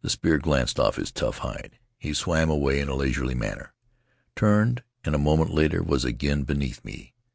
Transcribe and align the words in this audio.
The 0.00 0.08
spear 0.08 0.38
glanced 0.38 0.80
off 0.80 0.96
his 0.96 1.12
tough 1.12 1.40
hide; 1.40 1.78
he 1.98 2.14
swam 2.14 2.48
away 2.48 2.80
in 2.80 2.88
a 2.88 2.94
leisurely 2.94 3.34
manner, 3.34 3.74
turned, 4.34 4.82
and 5.04 5.14
a 5.14 5.18
moment 5.18 5.50
later 5.52 5.82
was 5.82 6.02
again 6.02 6.44
beneath 6.44 6.82
me. 6.82 7.12